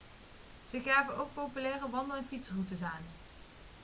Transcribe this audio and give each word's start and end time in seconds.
ze 0.69 0.79
geven 0.79 1.17
ook 1.17 1.33
populaire 1.33 1.89
wandel 1.89 2.17
en 2.17 2.25
fietsroutes 2.27 2.81
aan 2.81 3.03